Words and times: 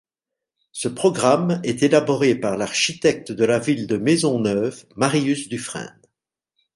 Ce 0.71 0.87
programme 0.87 1.61
est 1.63 1.83
élaboré 1.83 2.33
par 2.33 2.57
l'architecte 2.57 3.31
de 3.31 3.45
la 3.45 3.59
Ville 3.59 3.85
de 3.85 3.97
Maisonneuve, 3.97 4.87
Marius 4.95 5.47
Dufresne. 5.47 5.99